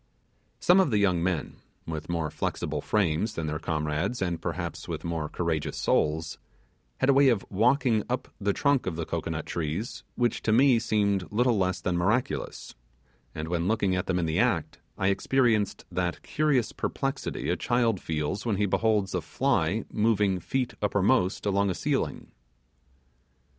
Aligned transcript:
Some 0.59 0.79
of 0.79 0.89
the 0.89 0.97
young 0.97 1.21
men, 1.21 1.57
with 1.85 2.09
more 2.09 2.31
flexible 2.31 2.81
frames 2.81 3.35
than 3.35 3.45
their 3.45 3.59
comrades, 3.59 4.19
and 4.19 4.41
perhaps 4.41 4.87
with 4.87 5.03
more 5.03 5.29
courageous 5.29 5.77
souls, 5.77 6.39
had 6.97 7.09
a 7.09 7.13
way 7.13 7.29
of 7.29 7.45
walking 7.51 8.01
up 8.09 8.27
the 8.39 8.51
trunk 8.51 8.87
of 8.87 8.95
the 8.95 9.05
cocoanut 9.05 9.45
trees 9.45 10.03
which 10.15 10.41
to 10.41 10.51
me 10.51 10.79
seemed 10.79 11.31
little 11.31 11.55
less 11.55 11.79
than 11.81 11.99
miraculous; 11.99 12.73
and 13.35 13.47
when 13.47 13.67
looking 13.67 13.95
at 13.95 14.07
them 14.07 14.17
in 14.17 14.25
the 14.25 14.39
act, 14.39 14.79
I 14.97 15.09
experienced 15.09 15.85
that 15.91 16.23
curious 16.23 16.71
perplexity 16.71 17.51
a 17.51 17.55
child 17.55 18.01
feels 18.01 18.43
when 18.43 18.55
he 18.55 18.65
beholds 18.65 19.13
a 19.13 19.21
fly 19.21 19.85
moving 19.91 20.39
feet 20.39 20.73
uppermost 20.81 21.45
along 21.45 21.69
a 21.69 21.75
ceiling. 21.75 22.31